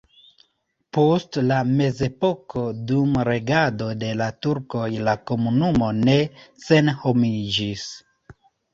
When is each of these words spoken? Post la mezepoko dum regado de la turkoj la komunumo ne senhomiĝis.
Post 0.97 1.37
la 1.49 1.59
mezepoko 1.81 2.63
dum 2.93 3.13
regado 3.31 3.91
de 4.07 4.11
la 4.25 4.31
turkoj 4.49 4.89
la 5.11 5.17
komunumo 5.35 5.95
ne 6.03 6.19
senhomiĝis. 6.67 7.91